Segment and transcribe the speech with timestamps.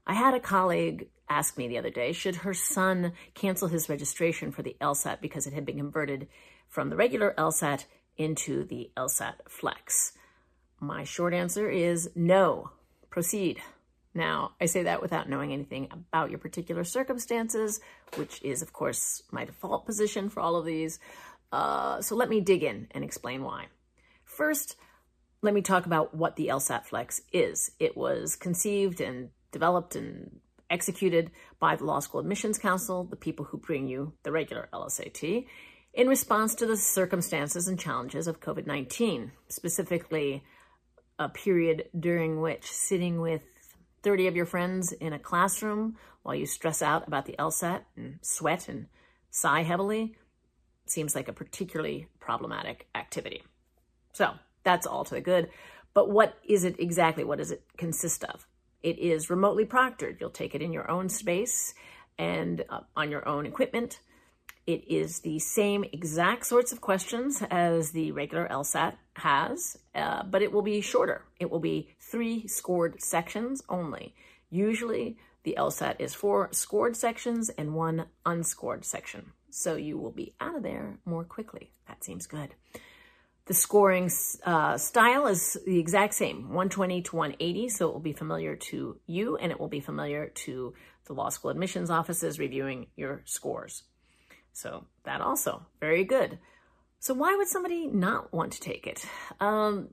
[0.07, 4.51] I had a colleague ask me the other day should her son cancel his registration
[4.51, 6.27] for the LSAT because it had been converted
[6.71, 7.85] from the regular LSAT
[8.17, 10.15] into the LSAT Flex.
[10.81, 12.71] My short answer is no.
[13.11, 13.61] Proceed.
[14.17, 17.81] Now, I say that without knowing anything about your particular circumstances,
[18.15, 20.99] which is, of course, my default position for all of these.
[21.53, 23.67] Uh, so let me dig in and explain why.
[24.25, 24.77] First,
[25.43, 27.73] let me talk about what the LSAT Flex is.
[27.79, 30.41] It was conceived and developed and
[30.71, 35.47] executed by the Law School Admissions Council, the people who bring you the regular LSAT,
[35.93, 40.43] in response to the circumstances and challenges of COVID 19, specifically
[41.19, 43.43] a period during which sitting with
[44.07, 48.21] 30 of your friends in a classroom while you stress out about the LSAT and
[48.23, 48.87] sweat and
[49.33, 50.15] sigh heavily
[50.87, 53.43] seems like a particularly problematic activity.
[54.13, 55.51] So that's all to the good.
[55.93, 57.25] But what is it exactly?
[57.25, 58.47] What does it consist of?
[58.81, 60.21] It is remotely proctored.
[60.21, 61.75] You'll take it in your own space
[62.17, 63.99] and uh, on your own equipment.
[64.67, 70.43] It is the same exact sorts of questions as the regular LSAT has, uh, but
[70.43, 71.23] it will be shorter.
[71.39, 74.15] It will be three scored sections only.
[74.51, 79.33] Usually the LSAT is four scored sections and one unscored section.
[79.51, 81.71] So you will be out of there more quickly.
[81.87, 82.55] That seems good.
[83.47, 84.11] The scoring
[84.45, 88.99] uh, style is the exact same, 120 to 180, so it will be familiar to
[89.07, 90.75] you and it will be familiar to
[91.05, 93.85] the law school admissions offices reviewing your scores.
[94.57, 96.39] So that also, very good.
[96.99, 99.05] So why would somebody not want to take it?
[99.39, 99.89] Um,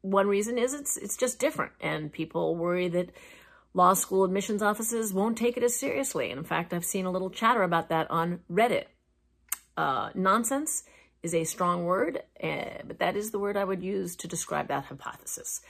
[0.00, 3.10] one reason is it's it's just different, and people worry that
[3.74, 6.30] law school admissions offices won't take it as seriously.
[6.30, 8.86] And in fact, I've seen a little chatter about that on Reddit.
[9.76, 10.84] Uh, nonsense
[11.22, 14.68] is a strong word, uh, but that is the word I would use to describe
[14.68, 15.60] that hypothesis.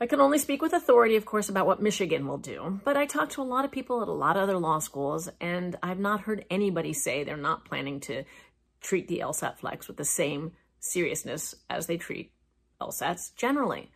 [0.00, 3.06] I can only speak with authority, of course, about what Michigan will do, but I
[3.06, 6.00] talked to a lot of people at a lot of other law schools, and I've
[6.00, 8.24] not heard anybody say they're not planning to
[8.80, 12.32] treat the LSAT flex with the same seriousness as they treat
[12.80, 13.92] LSATs generally.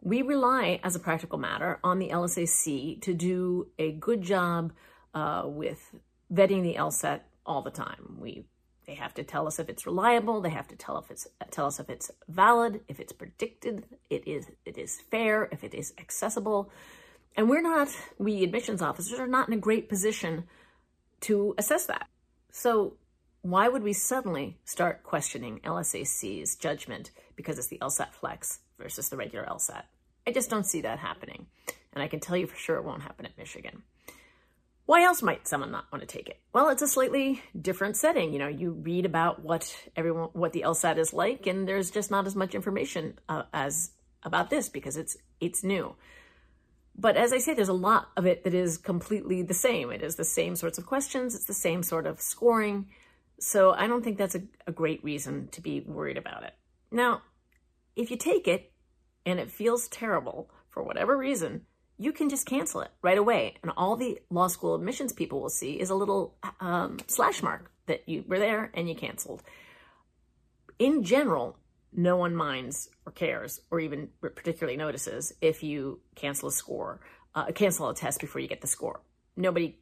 [0.00, 4.72] We rely, as a practical matter, on the LSAC to do a good job
[5.12, 5.94] uh, with
[6.32, 8.16] vetting the LSAT all the time.
[8.18, 8.46] We
[8.86, 10.42] they have to tell us if it's reliable.
[10.42, 14.26] They have to tell if it's tell us if it's valid, if it's predicted, it
[14.26, 16.70] is it is fair, if it is accessible.
[17.36, 17.88] And we're not,
[18.18, 20.44] we admissions officers are not in a great position
[21.22, 22.08] to assess that.
[22.52, 22.94] So
[23.42, 29.16] why would we suddenly start questioning LSAC's judgment because it's the LSAT flex versus the
[29.16, 29.82] regular LSAT?
[30.26, 31.46] I just don't see that happening.
[31.92, 33.82] And I can tell you for sure it won't happen at Michigan.
[34.86, 36.40] Why else might someone not want to take it?
[36.52, 38.32] Well, it's a slightly different setting.
[38.32, 42.10] You know, you read about what everyone, what the LSAT is like, and there's just
[42.10, 43.92] not as much information uh, as
[44.22, 45.96] about this because it's it's new.
[46.96, 49.90] But as I say, there's a lot of it that is completely the same.
[49.90, 51.34] It is the same sorts of questions.
[51.34, 52.86] It's the same sort of scoring.
[53.40, 56.54] So I don't think that's a, a great reason to be worried about it.
[56.92, 57.22] Now,
[57.96, 58.70] if you take it
[59.26, 61.62] and it feels terrible for whatever reason,
[61.98, 63.56] you can just cancel it right away.
[63.62, 67.70] And all the law school admissions people will see is a little um, slash mark
[67.86, 69.42] that you were there and you canceled.
[70.78, 71.56] in general,
[71.92, 77.00] no one minds or cares or even particularly notices if you cancel a score,
[77.34, 79.00] uh, cancel a test before you get the score.
[79.36, 79.78] Nobody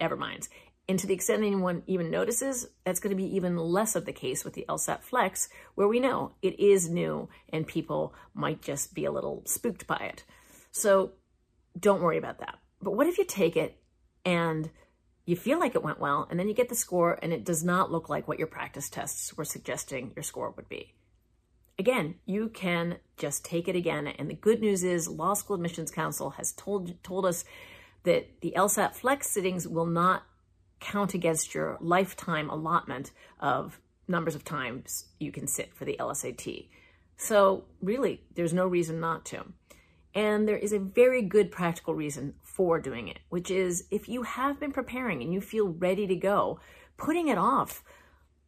[0.00, 0.48] ever minds.
[0.88, 4.12] And to the extent anyone even notices, that's going to be even less of the
[4.12, 8.92] case with the LSAT Flex, where we know it is new and people might just
[8.92, 10.24] be a little spooked by it.
[10.72, 11.12] So
[11.78, 12.58] don't worry about that.
[12.80, 13.76] But what if you take it
[14.24, 14.70] and
[15.24, 17.62] you feel like it went well, and then you get the score, and it does
[17.62, 20.94] not look like what your practice tests were suggesting your score would be?
[21.78, 24.08] Again, you can just take it again.
[24.08, 27.44] And the good news is, Law School Admissions Council has told told us
[28.02, 30.24] that the LSAT Flex sittings will not
[30.80, 33.78] count against your lifetime allotment of
[34.08, 36.68] numbers of times you can sit for the LSAT.
[37.16, 39.44] So, really, there's no reason not to.
[40.14, 44.22] And there is a very good practical reason for doing it, which is if you
[44.22, 46.60] have been preparing and you feel ready to go,
[46.98, 47.82] putting it off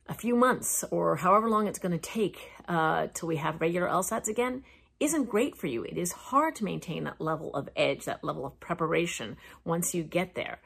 [0.07, 3.89] a few months or however long it's going to take uh, till we have regular
[3.89, 4.63] LSATs again
[5.01, 5.83] isn't great for you.
[5.85, 10.03] It is hard to maintain that level of edge, that level of preparation once you
[10.03, 10.61] get there.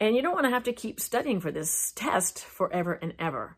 [0.00, 3.56] And you don't want to have to keep studying for this test forever and ever.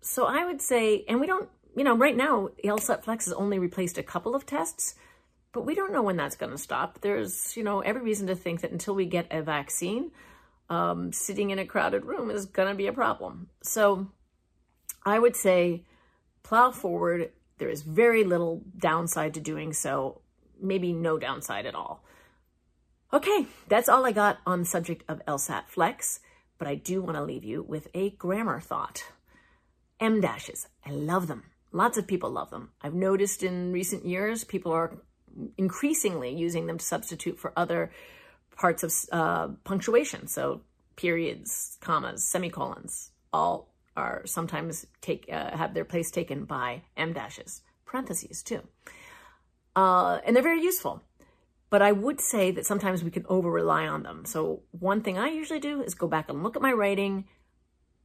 [0.00, 3.58] So I would say, and we don't, you know, right now, LSAT Flex has only
[3.58, 4.94] replaced a couple of tests.
[5.54, 7.00] But we don't know when that's going to stop.
[7.00, 10.10] There's, you know, every reason to think that until we get a vaccine,
[10.68, 13.48] um, sitting in a crowded room is going to be a problem.
[13.62, 14.08] So
[15.06, 15.84] I would say
[16.42, 17.30] plow forward.
[17.58, 20.22] There is very little downside to doing so,
[20.60, 22.04] maybe no downside at all.
[23.12, 26.18] Okay, that's all I got on the subject of LSAT Flex,
[26.58, 29.04] but I do want to leave you with a grammar thought.
[30.00, 31.44] em dashes, I love them.
[31.70, 32.70] Lots of people love them.
[32.82, 34.98] I've noticed in recent years, people are
[35.58, 37.90] increasingly using them to substitute for other
[38.56, 40.26] parts of uh, punctuation.
[40.28, 40.62] So
[40.96, 47.62] periods, commas, semicolons, all are sometimes take uh, have their place taken by em dashes,
[47.86, 48.62] parentheses too.
[49.76, 51.02] Uh, and they're very useful.
[51.70, 54.24] But I would say that sometimes we can over rely on them.
[54.24, 57.24] So one thing I usually do is go back and look at my writing,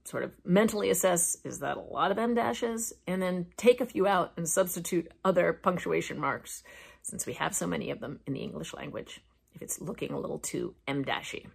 [0.06, 2.94] sort of mentally assess, is that a lot of em dashes?
[3.06, 6.64] And then take a few out and substitute other punctuation marks
[7.02, 9.22] since we have so many of them in the English language,
[9.54, 11.48] if it's looking a little too em-dashy.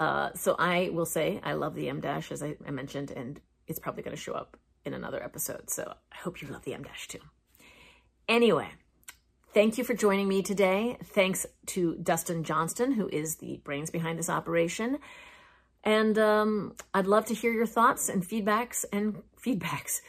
[0.00, 3.78] Uh, so I will say I love the em-dash, as I, I mentioned, and it's
[3.78, 5.70] probably going to show up in another episode.
[5.70, 7.20] So I hope you love the em-dash too.
[8.28, 8.68] Anyway,
[9.54, 10.96] thank you for joining me today.
[11.04, 14.98] Thanks to Dustin Johnston, who is the brains behind this operation.
[15.84, 20.00] And um, I'd love to hear your thoughts and feedbacks and feedbacks.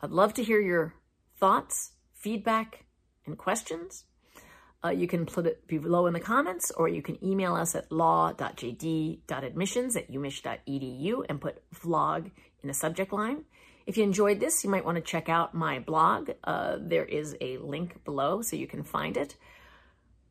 [0.00, 0.94] I'd love to hear your
[1.36, 2.84] thoughts, feedback,
[3.30, 4.04] and questions.
[4.82, 7.90] Uh, you can put it below in the comments, or you can email us at
[7.92, 12.30] law.jd.admissions at umich.edu and put vlog
[12.62, 13.44] in the subject line.
[13.86, 16.30] If you enjoyed this, you might want to check out my blog.
[16.44, 19.36] Uh, there is a link below so you can find it.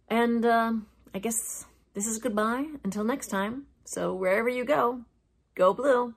[0.07, 0.73] And uh,
[1.13, 3.65] I guess this is goodbye until next time.
[3.83, 5.01] So wherever you go,
[5.55, 6.13] go blue.